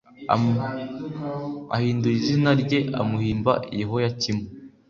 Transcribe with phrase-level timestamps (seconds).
[1.75, 4.43] ahindura izina rye amuhimba yehoyakimu